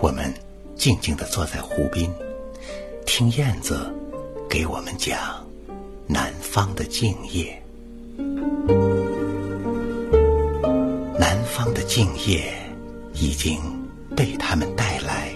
[0.00, 0.32] 我们
[0.76, 2.10] 静静地坐在湖边，
[3.06, 3.90] 听燕子
[4.48, 5.18] 给我们讲
[6.06, 7.60] 南方的静夜。
[11.18, 12.52] 南方的静夜
[13.14, 13.58] 已经
[14.14, 15.32] 被他们带来，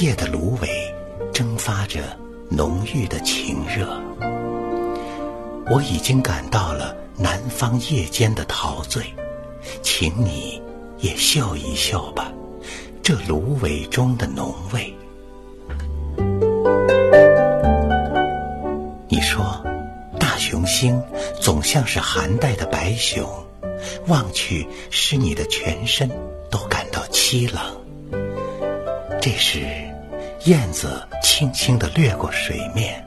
[0.00, 0.94] 夜的芦苇
[1.32, 2.16] 蒸发着
[2.48, 3.86] 浓郁的情热。
[5.70, 9.04] 我已经感到了南方夜间的陶醉，
[9.82, 10.60] 请你
[11.00, 12.32] 也嗅一嗅吧，
[13.02, 14.94] 这芦苇中的浓味。
[19.08, 19.60] 你说，
[20.20, 21.02] 大熊星
[21.40, 23.28] 总像是寒带的白熊，
[24.06, 26.08] 望去使你的全身
[26.48, 27.60] 都感到凄冷。
[29.20, 29.66] 这时，
[30.44, 33.04] 燕子轻轻地掠过水面，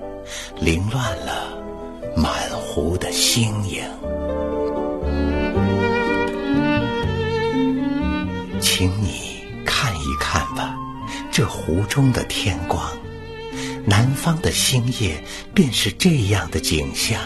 [0.60, 1.56] 凌乱了。
[2.18, 3.84] 满湖的星影，
[8.62, 9.35] 请你
[10.06, 10.76] 一看吧，
[11.32, 12.82] 这湖中的天光，
[13.86, 17.20] 南方的星夜便是这样的景象。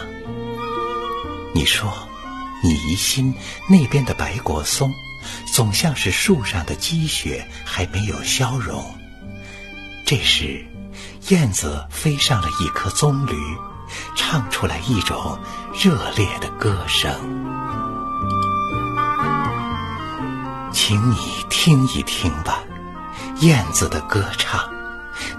[1.53, 1.91] 你说，
[2.63, 3.33] 你疑心
[3.67, 4.89] 那边的白果松，
[5.53, 8.83] 总像是树上的积雪还没有消融。
[10.05, 10.65] 这时，
[11.27, 13.35] 燕子飞上了一棵棕榈。
[14.15, 15.39] 唱出来一种
[15.73, 17.11] 热烈的歌声，
[20.71, 21.15] 请你
[21.49, 22.61] 听一听吧，
[23.41, 24.69] 燕子的歌唱。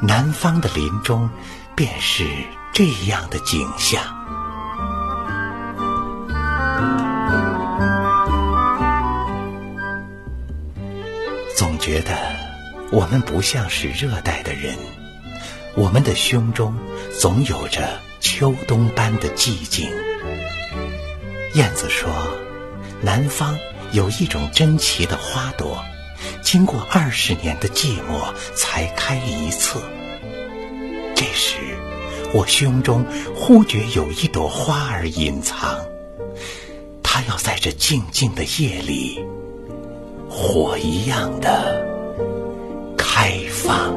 [0.00, 1.28] 南方的林中，
[1.74, 2.26] 便是
[2.72, 4.02] 这样的景象。
[11.56, 12.16] 总觉得
[12.90, 14.76] 我们不像是热带的人，
[15.74, 16.74] 我们的胸中
[17.18, 18.00] 总有着。
[18.22, 19.90] 秋冬般的寂静。
[21.54, 22.10] 燕子说
[23.00, 23.58] ：“南方
[23.92, 25.82] 有一种珍奇的花朵，
[26.42, 29.78] 经过二十年的寂寞才开一次。”
[31.14, 31.56] 这时，
[32.32, 33.04] 我胸中
[33.34, 35.78] 忽觉有一朵花儿隐藏，
[37.02, 39.22] 它要在这静静的夜里，
[40.28, 41.86] 火一样的
[42.96, 43.94] 开放。